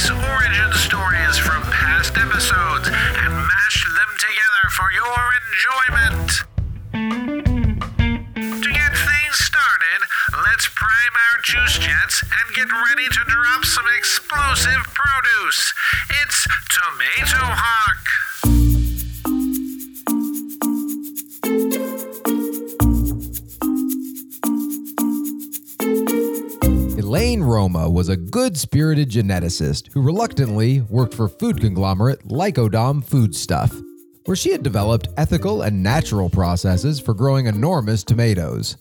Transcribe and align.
various 0.00 0.24
origin 0.30 0.72
stories 0.72 1.36
from 1.38 1.62
past 1.62 2.16
episodes 2.16 2.88
and 2.88 3.34
mash 3.34 3.84
them 3.96 4.10
together 4.18 4.64
for 4.70 4.88
your 4.92 5.20
enjoyment. 5.40 6.30
To 8.62 8.70
get 8.72 8.92
things 8.96 9.36
started, 9.36 10.00
let's 10.44 10.68
prime 10.68 11.14
our 11.32 11.42
juice 11.42 11.78
jets 11.78 12.22
and 12.22 12.54
get 12.54 12.68
ready 12.72 13.08
to 13.08 13.24
drop 13.26 13.64
some 13.64 13.86
explosive 13.98 14.82
produce. 14.94 15.74
It's 16.22 16.46
Tomato 16.70 17.44
Hawk. 17.44 18.29
Elaine 27.30 27.44
Roma 27.44 27.88
was 27.88 28.08
a 28.08 28.16
good 28.16 28.56
spirited 28.58 29.08
geneticist 29.08 29.92
who 29.92 30.02
reluctantly 30.02 30.80
worked 30.80 31.14
for 31.14 31.28
food 31.28 31.60
conglomerate 31.60 32.26
Lycodom 32.26 33.04
Foodstuff, 33.04 33.72
where 34.24 34.34
she 34.34 34.50
had 34.50 34.64
developed 34.64 35.10
ethical 35.16 35.62
and 35.62 35.80
natural 35.80 36.28
processes 36.28 36.98
for 36.98 37.14
growing 37.14 37.46
enormous 37.46 38.02
tomatoes. 38.02 38.78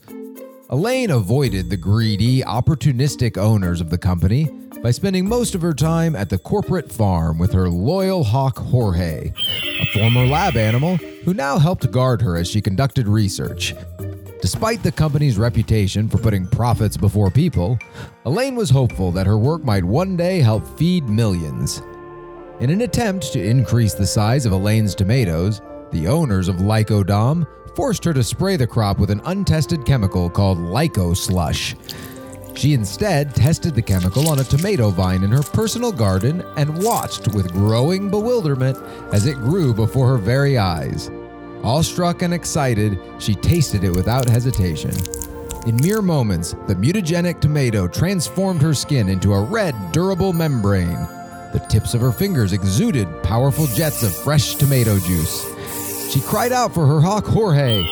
Elaine 0.71 1.11
avoided 1.11 1.69
the 1.69 1.77
greedy, 1.77 2.41
opportunistic 2.41 3.37
owners 3.37 3.81
of 3.81 3.91
the 3.91 3.99
company 3.99 4.45
by 4.81 4.89
spending 4.89 5.29
most 5.29 5.53
of 5.53 5.61
her 5.61 5.75
time 5.75 6.15
at 6.15 6.31
the 6.31 6.39
corporate 6.39 6.91
farm 6.91 7.37
with 7.37 7.53
her 7.53 7.69
loyal 7.69 8.23
hawk 8.23 8.57
Jorge, 8.57 9.31
a 9.79 9.85
former 9.93 10.25
lab 10.25 10.57
animal 10.57 10.97
who 11.23 11.35
now 11.35 11.59
helped 11.59 11.91
guard 11.91 12.19
her 12.23 12.35
as 12.35 12.49
she 12.49 12.61
conducted 12.61 13.07
research. 13.07 13.75
Despite 14.41 14.83
the 14.83 14.91
company's 14.91 15.37
reputation 15.37 16.07
for 16.07 16.17
putting 16.17 16.47
profits 16.47 16.95
before 16.95 17.29
people, 17.29 17.77
Elaine 18.25 18.55
was 18.55 18.69
hopeful 18.69 19.11
that 19.11 19.27
her 19.27 19.37
work 19.37 19.65
might 19.65 19.83
one 19.83 20.15
day 20.15 20.39
help 20.39 20.65
feed 20.77 21.09
millions. 21.09 21.81
In 22.61 22.69
an 22.69 22.81
attempt 22.81 23.33
to 23.33 23.43
increase 23.43 23.93
the 23.93 24.07
size 24.07 24.45
of 24.45 24.53
Elaine's 24.53 24.95
tomatoes, 24.95 25.61
the 25.91 26.07
owners 26.07 26.47
of 26.47 26.61
Lycodom 26.61 27.45
forced 27.75 28.05
her 28.05 28.13
to 28.13 28.23
spray 28.23 28.55
the 28.55 28.65
crop 28.65 28.97
with 28.97 29.11
an 29.11 29.21
untested 29.25 29.85
chemical 29.85 30.29
called 30.29 30.57
Lyco 30.57 31.15
Slush. 31.15 31.75
She 32.55 32.73
instead 32.73 33.35
tested 33.35 33.75
the 33.75 33.81
chemical 33.81 34.29
on 34.29 34.39
a 34.39 34.43
tomato 34.43 34.89
vine 34.89 35.23
in 35.23 35.31
her 35.31 35.43
personal 35.43 35.91
garden 35.91 36.45
and 36.55 36.81
watched 36.81 37.27
with 37.33 37.51
growing 37.51 38.09
bewilderment 38.09 38.77
as 39.13 39.25
it 39.25 39.35
grew 39.35 39.73
before 39.73 40.07
her 40.07 40.17
very 40.17 40.57
eyes. 40.57 41.09
Awestruck 41.63 42.21
and 42.21 42.33
excited, 42.33 42.99
she 43.19 43.35
tasted 43.35 43.83
it 43.83 43.95
without 43.95 44.29
hesitation. 44.29 44.93
In 45.67 45.75
mere 45.77 46.01
moments, 46.01 46.55
the 46.67 46.75
mutagenic 46.75 47.41
tomato 47.41 47.87
transformed 47.87 48.61
her 48.61 48.73
skin 48.73 49.09
into 49.09 49.33
a 49.33 49.41
red, 49.41 49.75
durable 49.91 50.31
membrane. 50.31 51.07
The 51.51 51.65
tips 51.69 51.93
of 51.93 52.01
her 52.01 52.13
fingers 52.13 52.53
exuded 52.53 53.07
powerful 53.23 53.67
jets 53.67 54.03
of 54.03 54.15
fresh 54.15 54.55
tomato 54.55 54.99
juice. 54.99 55.45
She 56.11 56.21
cried 56.21 56.53
out 56.53 56.73
for 56.73 56.87
her 56.87 57.01
hawk 57.01 57.25
Jorge, 57.25 57.83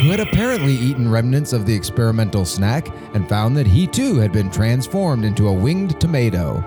who 0.00 0.10
had 0.10 0.20
apparently 0.20 0.74
eaten 0.74 1.10
remnants 1.10 1.52
of 1.52 1.64
the 1.64 1.74
experimental 1.74 2.44
snack 2.44 2.88
and 3.14 3.28
found 3.28 3.56
that 3.56 3.66
he 3.66 3.86
too 3.86 4.16
had 4.16 4.32
been 4.32 4.50
transformed 4.50 5.24
into 5.24 5.48
a 5.48 5.52
winged 5.52 6.00
tomato. 6.00 6.64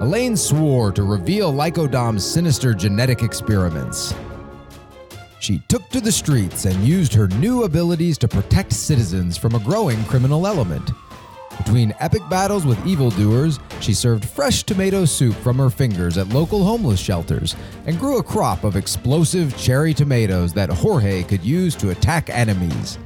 Elaine 0.00 0.36
swore 0.36 0.92
to 0.92 1.04
reveal 1.04 1.52
Lycodom's 1.52 2.24
sinister 2.24 2.74
genetic 2.74 3.22
experiments. 3.22 4.14
She 5.40 5.60
took 5.68 5.88
to 5.90 6.00
the 6.00 6.12
streets 6.12 6.64
and 6.64 6.86
used 6.86 7.12
her 7.14 7.28
new 7.28 7.64
abilities 7.64 8.18
to 8.18 8.28
protect 8.28 8.72
citizens 8.72 9.36
from 9.36 9.54
a 9.54 9.60
growing 9.60 10.02
criminal 10.04 10.46
element. 10.46 10.90
Between 11.58 11.94
epic 12.00 12.22
battles 12.28 12.66
with 12.66 12.84
evildoers, 12.86 13.58
she 13.80 13.94
served 13.94 14.24
fresh 14.24 14.62
tomato 14.62 15.04
soup 15.04 15.34
from 15.36 15.56
her 15.58 15.70
fingers 15.70 16.18
at 16.18 16.28
local 16.28 16.64
homeless 16.64 17.00
shelters 17.00 17.54
and 17.86 17.98
grew 17.98 18.18
a 18.18 18.22
crop 18.22 18.64
of 18.64 18.76
explosive 18.76 19.56
cherry 19.56 19.94
tomatoes 19.94 20.52
that 20.52 20.70
Jorge 20.70 21.22
could 21.22 21.42
use 21.42 21.74
to 21.76 21.90
attack 21.90 22.28
enemies. 22.30 22.98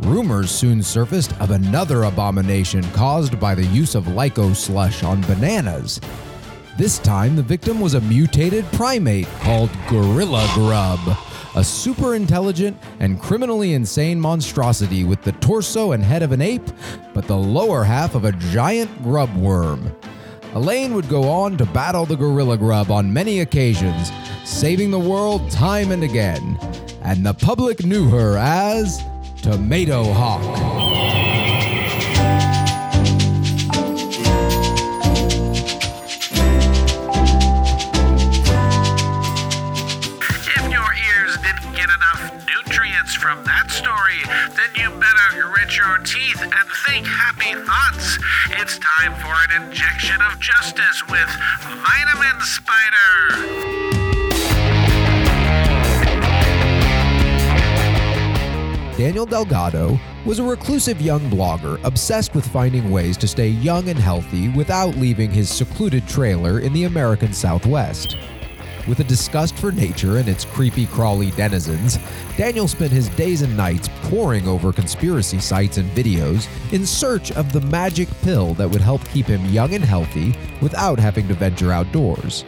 Rumors 0.00 0.50
soon 0.50 0.82
surfaced 0.82 1.38
of 1.40 1.50
another 1.50 2.04
abomination 2.04 2.82
caused 2.92 3.38
by 3.40 3.54
the 3.54 3.66
use 3.66 3.94
of 3.94 4.04
Lyco 4.04 4.54
slush 4.54 5.02
on 5.02 5.20
bananas. 5.22 6.00
This 6.78 7.00
time, 7.00 7.34
the 7.34 7.42
victim 7.42 7.80
was 7.80 7.94
a 7.94 8.00
mutated 8.02 8.64
primate 8.66 9.26
called 9.40 9.70
Gorilla 9.88 10.48
Grub, 10.54 11.00
a 11.54 11.64
super 11.64 12.14
intelligent 12.14 12.76
and 13.00 13.20
criminally 13.20 13.74
insane 13.74 14.20
monstrosity 14.20 15.04
with 15.04 15.22
the 15.22 15.32
torso 15.32 15.92
and 15.92 16.02
head 16.02 16.22
of 16.22 16.32
an 16.32 16.42
ape, 16.42 16.68
but 17.14 17.26
the 17.26 17.36
lower 17.36 17.84
half 17.84 18.14
of 18.14 18.24
a 18.24 18.32
giant 18.32 19.02
grub 19.02 19.34
worm. 19.36 19.94
Elaine 20.54 20.94
would 20.94 21.08
go 21.08 21.28
on 21.28 21.56
to 21.58 21.66
battle 21.66 22.06
the 22.06 22.16
Gorilla 22.16 22.56
Grub 22.56 22.90
on 22.90 23.12
many 23.12 23.40
occasions, 23.40 24.10
saving 24.44 24.90
the 24.90 24.98
world 24.98 25.50
time 25.50 25.92
and 25.92 26.02
again, 26.02 26.58
and 27.02 27.24
the 27.24 27.34
public 27.34 27.84
knew 27.84 28.08
her 28.08 28.36
as 28.38 29.02
Tomato 29.42 30.04
Hawk. 30.12 30.87
Injection 49.68 50.18
of 50.22 50.40
justice 50.40 51.06
with 51.08 51.28
Vitamin 51.60 52.40
Spider. 52.40 53.68
Daniel 58.96 59.26
Delgado 59.26 59.98
was 60.24 60.38
a 60.38 60.42
reclusive 60.42 61.02
young 61.02 61.20
blogger 61.28 61.78
obsessed 61.84 62.34
with 62.34 62.46
finding 62.48 62.90
ways 62.90 63.18
to 63.18 63.28
stay 63.28 63.48
young 63.48 63.90
and 63.90 63.98
healthy 63.98 64.48
without 64.48 64.96
leaving 64.96 65.30
his 65.30 65.50
secluded 65.50 66.08
trailer 66.08 66.60
in 66.60 66.72
the 66.72 66.84
American 66.84 67.34
Southwest. 67.34 68.16
With 68.88 69.00
a 69.00 69.04
disgust 69.04 69.54
for 69.56 69.70
nature 69.70 70.16
and 70.16 70.26
its 70.26 70.46
creepy, 70.46 70.86
crawly 70.86 71.30
denizens, 71.32 71.98
Daniel 72.38 72.66
spent 72.66 72.90
his 72.90 73.10
days 73.10 73.42
and 73.42 73.54
nights 73.54 73.90
poring 74.04 74.48
over 74.48 74.72
conspiracy 74.72 75.40
sites 75.40 75.76
and 75.76 75.90
videos 75.90 76.48
in 76.72 76.86
search 76.86 77.30
of 77.32 77.52
the 77.52 77.60
magic 77.60 78.08
pill 78.22 78.54
that 78.54 78.70
would 78.70 78.80
help 78.80 79.04
keep 79.10 79.26
him 79.26 79.44
young 79.46 79.74
and 79.74 79.84
healthy 79.84 80.34
without 80.62 80.98
having 80.98 81.28
to 81.28 81.34
venture 81.34 81.70
outdoors. 81.70 82.46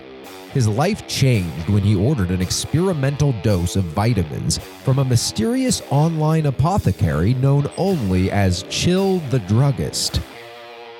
His 0.54 0.66
life 0.66 1.06
changed 1.06 1.68
when 1.68 1.82
he 1.82 1.94
ordered 1.94 2.30
an 2.30 2.40
experimental 2.40 3.32
dose 3.42 3.76
of 3.76 3.84
vitamins 3.84 4.56
from 4.82 4.98
a 4.98 5.04
mysterious 5.04 5.82
online 5.90 6.46
apothecary 6.46 7.34
known 7.34 7.70
only 7.76 8.30
as 8.30 8.64
Chill 8.70 9.18
the 9.28 9.40
Druggist. 9.40 10.22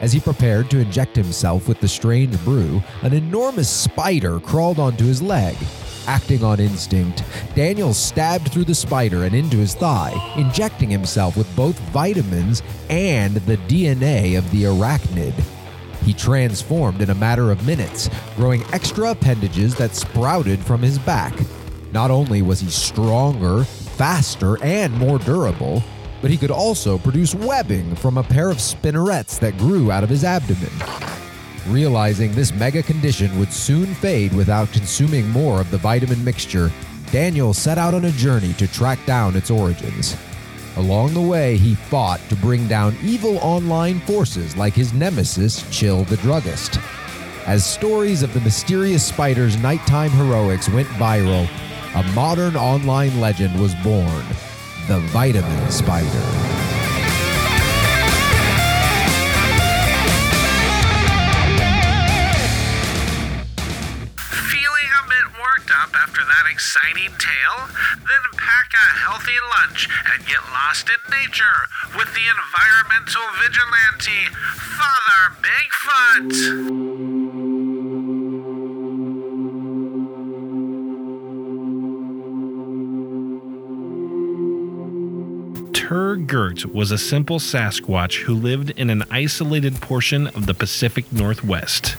As 0.01 0.13
he 0.13 0.21
prepared 0.21 0.71
to 0.71 0.79
inject 0.79 1.15
himself 1.15 1.69
with 1.69 1.81
the 1.81 1.89
strange 1.89 2.39
brew, 2.45 2.83
an 3.03 3.13
enormous 3.13 3.69
spider 3.69 4.41
crawled 4.41 4.79
onto 4.79 5.05
his 5.05 5.21
leg. 5.21 5.57
Acting 6.07 6.43
on 6.43 6.59
instinct, 6.59 7.23
Daniel 7.55 7.93
stabbed 7.93 8.51
through 8.51 8.65
the 8.65 8.75
spider 8.75 9.25
and 9.25 9.35
into 9.35 9.59
his 9.59 9.75
thigh, 9.75 10.15
injecting 10.37 10.89
himself 10.89 11.37
with 11.37 11.55
both 11.55 11.79
vitamins 11.91 12.63
and 12.89 13.37
the 13.37 13.59
DNA 13.59 14.39
of 14.39 14.51
the 14.51 14.65
arachnid. 14.65 15.35
He 16.05 16.15
transformed 16.15 17.03
in 17.03 17.11
a 17.11 17.15
matter 17.15 17.51
of 17.51 17.67
minutes, 17.67 18.09
growing 18.37 18.65
extra 18.73 19.11
appendages 19.11 19.75
that 19.75 19.95
sprouted 19.95 20.61
from 20.61 20.81
his 20.81 20.99
back. 20.99 21.39
Not 21.93 22.11
only 22.11 22.41
was 22.41 22.61
he 22.61 22.71
stronger, 22.71 23.65
faster, 23.65 24.63
and 24.65 24.95
more 24.95 25.19
durable, 25.19 25.83
but 26.21 26.31
he 26.31 26.37
could 26.37 26.51
also 26.51 26.99
produce 26.99 27.35
webbing 27.35 27.95
from 27.97 28.19
a 28.19 28.23
pair 28.23 28.51
of 28.51 28.59
spinnerets 28.59 29.39
that 29.39 29.57
grew 29.59 29.91
out 29.91 30.05
of 30.05 30.11
his 30.11 30.25
abdomen. 30.25 30.71
Realizing 31.69 32.33
this 32.33 32.53
mega 32.55 32.83
condition 32.83 33.39
would 33.39 33.53
soon 33.53 33.95
fade 33.95 34.33
without 34.33 34.73
consuming 34.73 35.29
more 35.29 35.61
of 35.61 35.71
the 35.71 35.79
vitamin 35.79 36.23
mixture, 36.25 36.71
Daniel 37.11 37.53
set 37.53 37.79
out 37.79 37.95
on 37.95 38.05
a 38.05 38.11
journey 38.13 38.53
to 38.55 38.69
track 38.69 38.99
down 39.07 39.37
its 39.37 39.51
origins. 39.51 40.17
Along 40.77 41.13
the 41.13 41.21
way, 41.21 41.57
he 41.57 41.75
fought 41.75 42.21
to 42.29 42.37
bring 42.37 42.69
down 42.69 42.97
evil 43.03 43.39
online 43.39 44.01
forces 44.01 44.57
like 44.57 44.73
his 44.73 44.93
nemesis, 44.93 45.69
Chill 45.71 46.05
the 46.05 46.17
Druggist. 46.19 46.79
As 47.47 47.67
stories 47.67 48.23
of 48.23 48.33
the 48.33 48.41
mysterious 48.41 49.05
spider's 49.05 49.57
nighttime 49.57 50.11
heroics 50.11 50.69
went 50.69 50.89
viral, 50.89 51.49
a 51.95 52.03
modern 52.13 52.55
online 52.55 53.21
legend 53.21 53.61
was 53.61 53.75
born 53.77 54.25
the 54.89 54.99
Vitamin 55.11 55.71
Spider. 55.71 56.07
Feeling 64.51 64.91
a 64.91 65.05
bit 65.09 65.27
worked 65.39 65.71
up 65.71 65.95
after 65.95 66.23
that 66.25 66.47
exciting 66.51 67.13
tale? 67.19 67.69
Then 67.99 68.25
pack 68.37 68.73
a 68.75 68.87
healthy 68.99 69.39
lunch 69.59 69.89
and 70.13 70.27
get 70.27 70.43
lost 70.51 70.89
in 70.89 71.01
nature 71.11 71.69
with 71.97 72.13
the 72.15 72.27
environmental 72.27 73.23
vigilante, 73.39 74.27
Father 74.77 75.37
Bigfoot. 75.43 76.90
Tur 85.91 86.15
Gert 86.15 86.67
was 86.67 86.93
a 86.93 86.99
simple 86.99 87.41
Sasquatch 87.41 88.21
who 88.23 88.33
lived 88.33 88.71
in 88.71 88.91
an 88.91 89.03
isolated 89.11 89.81
portion 89.81 90.29
of 90.29 90.47
the 90.47 90.55
Pacific 90.55 91.13
Northwest. 91.13 91.97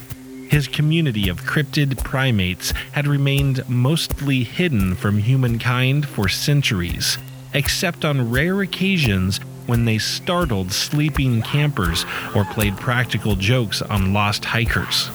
His 0.48 0.70
community 0.70 1.28
of 1.28 1.42
cryptid 1.42 2.02
primates 2.02 2.72
had 2.94 3.06
remained 3.06 3.68
mostly 3.68 4.46
hidden 4.46 4.96
from 4.96 5.18
humankind 5.18 6.08
for 6.08 6.30
centuries, 6.30 7.18
except 7.54 8.06
on 8.06 8.32
rare 8.32 8.62
occasions 8.62 9.40
when 9.66 9.84
they 9.84 9.98
startled 9.98 10.72
sleeping 10.72 11.42
campers 11.42 12.06
or 12.34 12.46
played 12.46 12.78
practical 12.78 13.36
jokes 13.36 13.82
on 13.82 14.14
lost 14.14 14.46
hikers. 14.46 15.10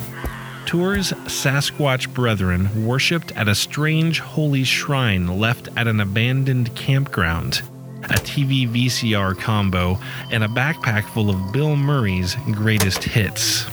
Tur's 0.67 1.13
Sasquatch 1.25 2.13
brethren 2.13 2.85
worshipped 2.87 3.33
at 3.33 3.49
a 3.49 3.55
strange 3.55 4.21
holy 4.21 4.65
shrine 4.65 5.39
left 5.39 5.71
at 5.79 5.89
an 5.89 5.99
abandoned 5.99 6.77
campground, 6.77 7.63
a 8.07 8.15
TV 8.15 8.69
VCR 8.69 9.39
combo, 9.39 9.99
and 10.31 10.45
a 10.45 10.49
backpack 10.49 11.05
full 11.05 11.31
of 11.31 11.53
Bill 11.53 11.77
Murray's 11.77 12.35
greatest 12.53 13.05
hits. 13.05 13.67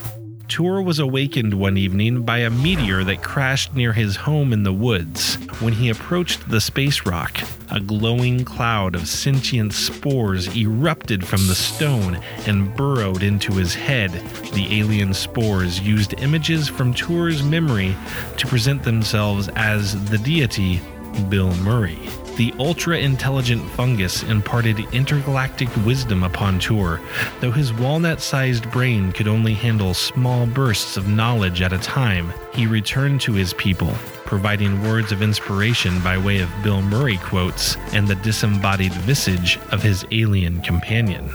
Tour 0.54 0.82
was 0.82 1.00
awakened 1.00 1.54
one 1.56 1.78
evening 1.78 2.22
by 2.22 2.40
a 2.40 2.50
meteor 2.50 3.04
that 3.06 3.24
crashed 3.24 3.74
near 3.74 3.92
his 3.92 4.16
home 4.16 4.54
in 4.54 4.62
the 4.62 4.74
woods. 4.74 5.36
When 5.62 5.74
he 5.74 5.90
approached 5.90 6.48
the 6.48 6.62
space 6.62 7.08
rock, 7.08 7.40
a 7.72 7.80
glowing 7.80 8.46
cloud 8.46 8.94
of 8.94 9.08
sentient 9.08 9.74
spores 9.74 10.56
erupted 10.56 11.26
from 11.26 11.48
the 11.48 11.56
stone 11.56 12.20
and 12.46 12.76
burrowed 12.76 13.24
into 13.24 13.54
his 13.54 13.74
head. 13.74 14.12
The 14.54 14.80
alien 14.80 15.16
spores 15.16 15.80
used 15.80 16.20
images 16.22 16.68
from 16.68 16.94
Tour's 16.94 17.42
memory 17.42 17.96
to 18.38 18.46
present 18.46 18.84
themselves 18.84 19.50
as 19.56 20.06
the 20.10 20.20
deity 20.20 20.82
Bill 21.30 21.56
Murray. 21.56 21.98
The 22.36 22.54
ultra 22.58 22.98
intelligent 22.98 23.64
fungus 23.72 24.24
imparted 24.24 24.80
intergalactic 24.92 25.70
wisdom 25.86 26.24
upon 26.24 26.58
Tur, 26.58 27.00
though 27.40 27.52
his 27.52 27.72
walnut 27.72 28.22
sized 28.22 28.72
brain 28.72 29.12
could 29.12 29.28
only 29.28 29.54
handle 29.54 29.94
small 29.94 30.48
bursts 30.48 30.98
of 30.98 31.08
knowledge 31.08 31.62
at 31.62 31.74
a 31.74 31.78
time. 31.78 32.34
He 32.54 32.66
returned 32.66 33.22
to 33.22 33.34
his 33.34 33.54
people, 33.54 33.94
providing 34.26 34.82
words 34.82 35.12
of 35.12 35.22
inspiration 35.22 36.02
by 36.02 36.18
way 36.18 36.40
of 36.40 36.50
Bill 36.64 36.82
Murray 36.82 37.18
quotes 37.18 37.78
and 37.94 38.08
the 38.08 38.16
disembodied 38.16 38.94
visage 38.94 39.60
of 39.72 39.84
his 39.84 40.04
alien 40.10 40.62
companion. 40.62 41.30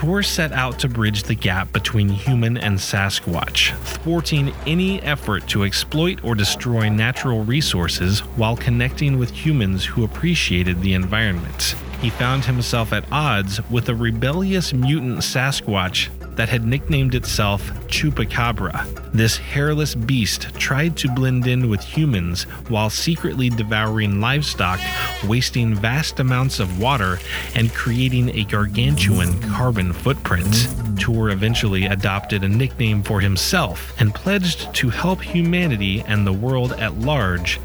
Tur 0.00 0.22
set 0.22 0.52
out 0.52 0.78
to 0.78 0.88
bridge 0.88 1.24
the 1.24 1.34
gap 1.34 1.74
between 1.74 2.08
human 2.08 2.56
and 2.56 2.78
Sasquatch, 2.78 3.76
thwarting 3.84 4.50
any 4.66 4.98
effort 5.02 5.46
to 5.48 5.64
exploit 5.64 6.24
or 6.24 6.34
destroy 6.34 6.88
natural 6.88 7.44
resources 7.44 8.20
while 8.20 8.56
connecting 8.56 9.18
with 9.18 9.30
humans 9.30 9.84
who 9.84 10.02
appreciated 10.02 10.80
the 10.80 10.94
environment. 10.94 11.74
He 12.00 12.08
found 12.08 12.46
himself 12.46 12.94
at 12.94 13.04
odds 13.12 13.60
with 13.68 13.90
a 13.90 13.94
rebellious 13.94 14.72
mutant 14.72 15.18
Sasquatch 15.18 16.08
that 16.40 16.48
had 16.48 16.64
nicknamed 16.64 17.14
itself 17.14 17.70
Chupacabra. 17.86 18.86
This 19.12 19.36
hairless 19.36 19.94
beast 19.94 20.48
tried 20.54 20.96
to 20.96 21.12
blend 21.12 21.46
in 21.46 21.68
with 21.68 21.82
humans 21.84 22.44
while 22.68 22.88
secretly 22.88 23.50
devouring 23.50 24.22
livestock, 24.22 24.80
wasting 25.28 25.74
vast 25.74 26.18
amounts 26.18 26.58
of 26.58 26.80
water, 26.80 27.18
and 27.54 27.74
creating 27.74 28.30
a 28.30 28.44
gargantuan 28.44 29.38
carbon 29.50 29.92
footprint. 29.92 30.66
Tour 30.98 31.28
eventually 31.28 31.84
adopted 31.84 32.42
a 32.42 32.48
nickname 32.48 33.02
for 33.02 33.20
himself 33.20 33.92
and 34.00 34.14
pledged 34.14 34.72
to 34.76 34.88
help 34.88 35.20
humanity 35.20 36.00
and 36.06 36.26
the 36.26 36.32
world 36.32 36.72
at 36.72 37.00
large 37.00 37.60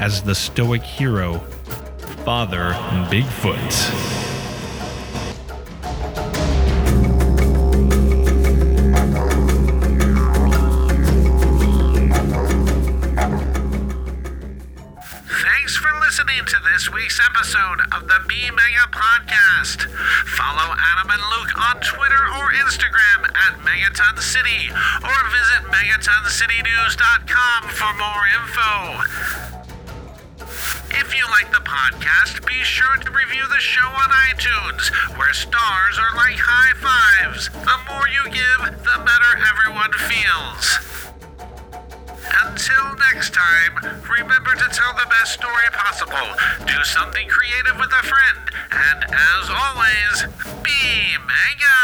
as 0.00 0.20
the 0.20 0.34
stoic 0.34 0.82
hero, 0.82 1.38
Father 2.26 2.74
Bigfoot. 3.08 4.27
Thanks 15.68 15.84
for 15.84 15.92
listening 16.00 16.48
to 16.48 16.56
this 16.72 16.88
week's 16.88 17.20
episode 17.20 17.84
of 17.92 18.08
the 18.08 18.24
B 18.26 18.48
Mega 18.48 18.88
Podcast. 18.88 19.84
Follow 20.24 20.64
Adam 20.64 21.12
and 21.12 21.20
Luke 21.28 21.52
on 21.60 21.76
Twitter 21.84 22.24
or 22.40 22.56
Instagram 22.56 23.28
at 23.36 23.60
Megaton 23.60 24.16
City 24.16 24.72
or 24.72 25.18
visit 25.28 25.68
MegatonCityNews.com 25.68 27.68
for 27.68 27.92
more 28.00 28.24
info. 28.40 28.72
If 30.96 31.12
you 31.12 31.28
like 31.36 31.52
the 31.52 31.60
podcast, 31.60 32.40
be 32.48 32.64
sure 32.64 32.96
to 33.04 33.12
review 33.12 33.44
the 33.52 33.60
show 33.60 33.92
on 33.92 34.08
iTunes, 34.32 34.88
where 35.18 35.34
stars 35.34 35.98
are 36.00 36.16
like 36.16 36.40
high 36.40 36.72
fives. 36.80 37.50
The 37.52 37.76
more 37.92 38.08
you 38.08 38.24
give, 38.32 38.72
the 38.88 39.04
better 39.04 39.36
everyone 39.52 39.92
feels. 39.92 40.97
Until 42.58 42.90
next 43.14 43.34
time, 43.34 44.02
remember 44.18 44.50
to 44.50 44.68
tell 44.72 44.92
the 44.94 45.06
best 45.08 45.34
story 45.34 45.70
possible, 45.70 46.26
do 46.66 46.82
something 46.82 47.28
creative 47.28 47.78
with 47.78 47.92
a 47.92 48.02
friend, 48.02 48.50
and 48.72 49.04
as 49.14 49.48
always, 49.48 50.26
be 50.64 51.14
mega! 51.22 51.78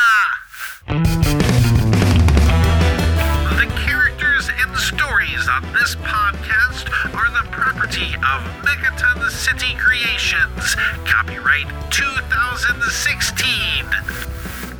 The 3.54 3.70
characters 3.86 4.50
and 4.50 4.76
stories 4.76 5.46
on 5.46 5.62
this 5.74 5.94
podcast 5.94 6.90
are 7.14 7.30
the 7.30 7.46
property 7.52 8.16
of 8.16 8.42
Megaton 8.66 9.30
City 9.30 9.76
Creations, 9.78 10.74
copyright 11.04 11.68
2016. 11.92 13.86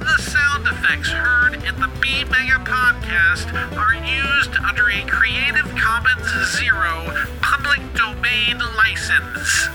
The 0.05 0.21
sound 0.21 0.67
effects 0.67 1.09
heard 1.09 1.55
in 1.55 1.81
the 1.81 1.91
B 1.99 2.25
Mega 2.25 2.61
podcast 2.61 3.49
are 3.75 3.95
used 4.05 4.55
under 4.57 4.91
a 4.91 5.03
Creative 5.09 5.65
Commons 5.81 6.29
Zero 6.55 7.09
public 7.41 7.81
domain 7.95 8.59
license. 8.77 9.69